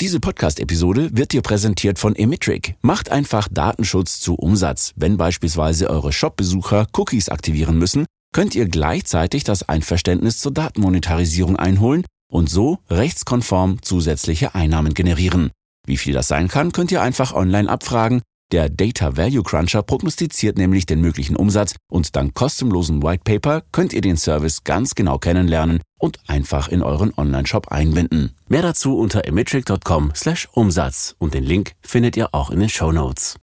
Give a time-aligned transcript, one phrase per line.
[0.00, 2.76] Diese Podcast-Episode wird dir präsentiert von Emetric.
[2.82, 4.92] Macht einfach Datenschutz zu Umsatz.
[4.94, 12.04] Wenn beispielsweise eure Shop-Besucher Cookies aktivieren müssen, könnt ihr gleichzeitig das Einverständnis zur Datenmonetarisierung einholen
[12.30, 15.50] und so rechtskonform zusätzliche Einnahmen generieren.
[15.84, 18.22] Wie viel das sein kann, könnt ihr einfach online abfragen.
[18.50, 23.92] Der Data Value Cruncher prognostiziert nämlich den möglichen Umsatz und dank kostenlosen White Paper könnt
[23.92, 28.34] ihr den Service ganz genau kennenlernen und einfach in euren Online-Shop einbinden.
[28.48, 33.36] Mehr dazu unter emetric.com/umsatz und den Link findet ihr auch in den Show Notes.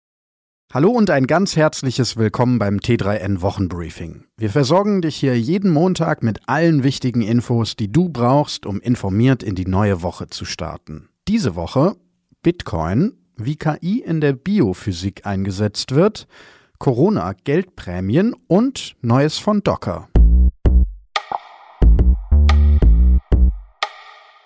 [0.72, 4.24] Hallo und ein ganz herzliches Willkommen beim T3N Wochenbriefing.
[4.38, 9.42] Wir versorgen dich hier jeden Montag mit allen wichtigen Infos, die du brauchst, um informiert
[9.42, 11.10] in die neue Woche zu starten.
[11.28, 11.94] Diese Woche
[12.42, 16.26] Bitcoin, wie KI in der Biophysik eingesetzt wird,
[16.78, 20.08] Corona-Geldprämien und Neues von Docker.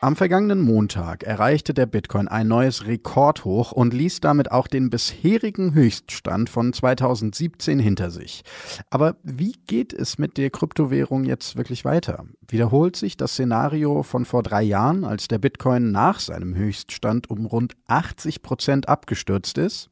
[0.01, 5.75] Am vergangenen Montag erreichte der Bitcoin ein neues Rekordhoch und ließ damit auch den bisherigen
[5.75, 8.45] Höchststand von 2017 hinter sich.
[8.91, 12.27] Aber wie geht es mit der Kryptowährung jetzt wirklich weiter?
[12.47, 17.45] Wiederholt sich das Szenario von vor drei Jahren, als der Bitcoin nach seinem Höchststand um
[17.47, 19.91] rund 80 Prozent abgestürzt ist?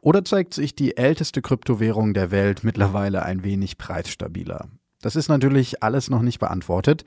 [0.00, 4.70] Oder zeigt sich die älteste Kryptowährung der Welt mittlerweile ein wenig preisstabiler?
[5.02, 7.04] Das ist natürlich alles noch nicht beantwortet.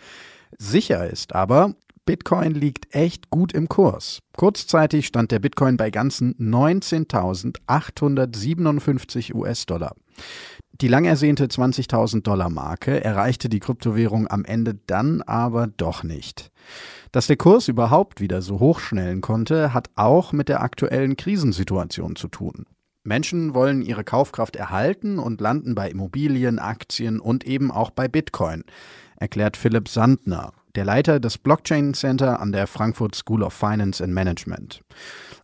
[0.57, 1.75] Sicher ist aber,
[2.09, 4.17] Bitcoin liegt echt gut im Kurs.
[4.35, 9.93] Kurzzeitig stand der Bitcoin bei ganzen 19.857 US-Dollar.
[10.81, 16.49] Die lang ersehnte 20.000 Dollar Marke erreichte die Kryptowährung am Ende dann aber doch nicht.
[17.11, 22.27] Dass der Kurs überhaupt wieder so hochschnellen konnte, hat auch mit der aktuellen Krisensituation zu
[22.27, 22.65] tun.
[23.03, 28.63] Menschen wollen ihre Kaufkraft erhalten und landen bei Immobilien, Aktien und eben auch bei Bitcoin,
[29.17, 34.13] erklärt Philipp Sandner, der Leiter des Blockchain Center an der Frankfurt School of Finance and
[34.13, 34.81] Management.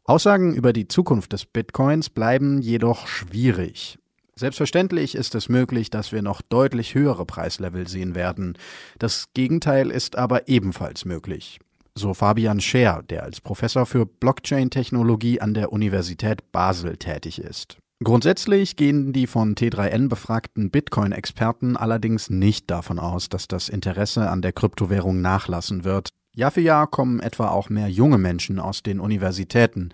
[0.05, 3.99] Aussagen über die Zukunft des Bitcoins bleiben jedoch schwierig.
[4.37, 8.57] Selbstverständlich ist es möglich, dass wir noch deutlich höhere Preislevel sehen werden.
[8.97, 11.59] Das Gegenteil ist aber ebenfalls möglich.
[11.95, 17.77] So Fabian Scher, der als Professor für Blockchain-Technologie an der Universität Basel tätig ist.
[18.03, 24.41] Grundsätzlich gehen die von T3N befragten Bitcoin-Experten allerdings nicht davon aus, dass das Interesse an
[24.41, 26.09] der Kryptowährung nachlassen wird.
[26.33, 29.89] Jahr für Jahr kommen etwa auch mehr junge Menschen aus den Universitäten,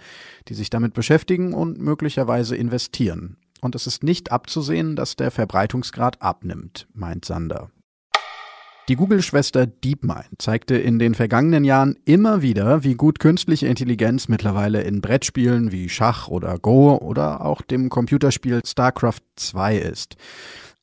[0.47, 3.37] die sich damit beschäftigen und möglicherweise investieren.
[3.61, 7.69] Und es ist nicht abzusehen, dass der Verbreitungsgrad abnimmt, meint Sander.
[8.89, 14.81] Die Google-Schwester DeepMind zeigte in den vergangenen Jahren immer wieder, wie gut künstliche Intelligenz mittlerweile
[14.81, 20.15] in Brettspielen wie Schach oder Go oder auch dem Computerspiel StarCraft 2 ist.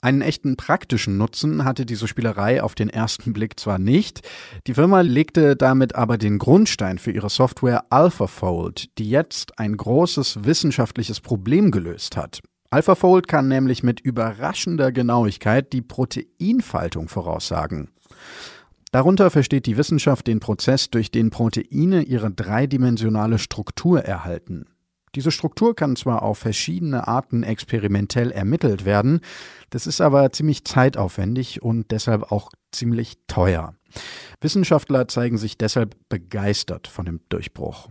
[0.01, 4.21] Einen echten praktischen Nutzen hatte diese Spielerei auf den ersten Blick zwar nicht,
[4.69, 10.45] die Firma legte damit aber den Grundstein für ihre Software AlphaFold, die jetzt ein großes
[10.45, 12.43] wissenschaftliches Problem gelöst hat.
[12.71, 17.91] AlphaFold kann nämlich mit überraschender Genauigkeit die Proteinfaltung voraussagen.
[18.93, 24.67] Darunter versteht die Wissenschaft den Prozess, durch den Proteine ihre dreidimensionale Struktur erhalten.
[25.15, 29.21] Diese Struktur kann zwar auf verschiedene Arten experimentell ermittelt werden,
[29.71, 33.75] das ist aber ziemlich zeitaufwendig und deshalb auch ziemlich teuer.
[34.41, 37.89] Wissenschaftler zeigen sich deshalb begeistert von dem Durchbruch.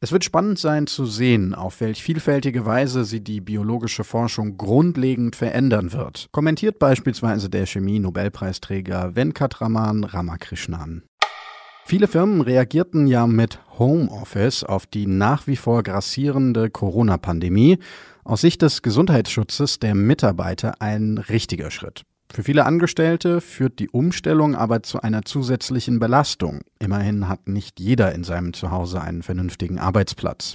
[0.00, 5.36] Es wird spannend sein zu sehen, auf welch vielfältige Weise sie die biologische Forschung grundlegend
[5.36, 11.02] verändern wird, kommentiert beispielsweise der Chemie-Nobelpreisträger Venkatraman Ramakrishnan.
[11.84, 17.78] Viele Firmen reagierten ja mit Homeoffice auf die nach wie vor grassierende Corona-Pandemie.
[18.22, 22.04] Aus Sicht des Gesundheitsschutzes der Mitarbeiter ein richtiger Schritt.
[22.32, 26.60] Für viele Angestellte führt die Umstellung aber zu einer zusätzlichen Belastung.
[26.78, 30.54] Immerhin hat nicht jeder in seinem Zuhause einen vernünftigen Arbeitsplatz.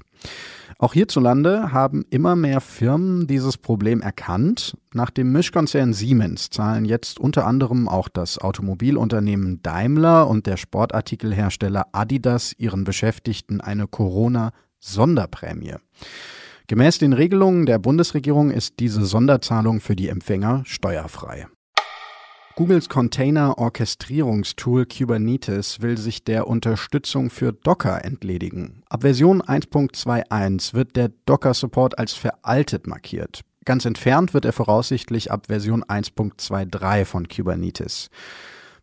[0.80, 4.78] Auch hierzulande haben immer mehr Firmen dieses Problem erkannt.
[4.94, 11.88] Nach dem Mischkonzern Siemens zahlen jetzt unter anderem auch das Automobilunternehmen Daimler und der Sportartikelhersteller
[11.91, 15.76] Adidas ihren Beschäftigten eine Corona-Sonderprämie.
[16.67, 21.47] Gemäß den Regelungen der Bundesregierung ist diese Sonderzahlung für die Empfänger steuerfrei.
[22.57, 28.81] Googles Container-Orchestrierungstool Kubernetes will sich der Unterstützung für Docker entledigen.
[28.87, 33.41] Ab Version 1.21 wird der Docker-Support als veraltet markiert.
[33.66, 38.09] Ganz entfernt wird er voraussichtlich ab Version 1.23 von Kubernetes.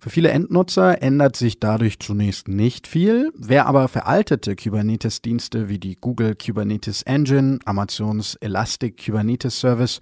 [0.03, 3.31] Für viele Endnutzer ändert sich dadurch zunächst nicht viel.
[3.37, 10.01] Wer aber veraltete Kubernetes-Dienste wie die Google Kubernetes Engine, Amazons Elastic Kubernetes Service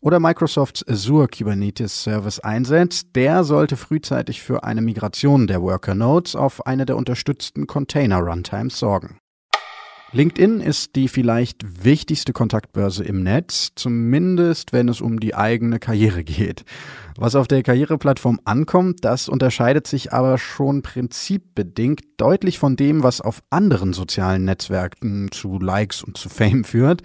[0.00, 6.34] oder Microsofts Azure Kubernetes Service einsetzt, der sollte frühzeitig für eine Migration der Worker Nodes
[6.34, 9.18] auf eine der unterstützten Container Runtimes sorgen.
[10.14, 16.22] LinkedIn ist die vielleicht wichtigste Kontaktbörse im Netz, zumindest wenn es um die eigene Karriere
[16.24, 16.66] geht.
[17.16, 23.22] Was auf der Karriereplattform ankommt, das unterscheidet sich aber schon prinzipbedingt deutlich von dem, was
[23.22, 27.02] auf anderen sozialen Netzwerken zu Likes und zu Fame führt.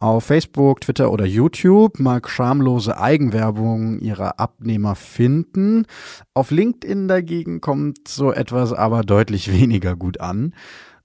[0.00, 5.86] Auf Facebook, Twitter oder YouTube mag schamlose Eigenwerbung ihrer Abnehmer finden.
[6.34, 10.54] Auf LinkedIn dagegen kommt so etwas aber deutlich weniger gut an.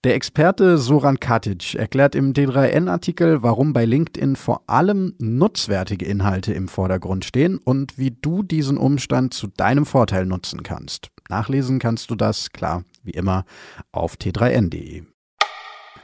[0.04, 6.68] Der Experte Soran Katic erklärt im D3N-Artikel, warum bei LinkedIn vor allem nutzwertige Inhalte im
[6.68, 11.08] Vordergrund stehen und wie du diesen Umstand zu deinem Vorteil nutzen kannst.
[11.30, 13.46] Nachlesen kannst du das, klar, wie immer,
[13.94, 15.04] auf t3n.de.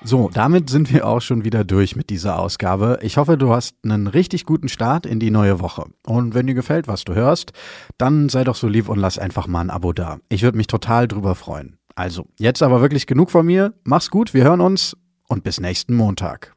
[0.02, 3.00] So, damit sind wir auch schon wieder durch mit dieser Ausgabe.
[3.02, 5.84] Ich hoffe, du hast einen richtig guten Start in die neue Woche.
[6.08, 7.52] Und wenn dir gefällt, was du hörst,
[7.98, 10.20] dann sei doch so lieb und lass einfach mal ein Abo da.
[10.30, 11.79] Ich würde mich total drüber freuen.
[12.00, 13.74] Also, jetzt aber wirklich genug von mir.
[13.84, 14.96] Mach's gut, wir hören uns
[15.28, 16.56] und bis nächsten Montag.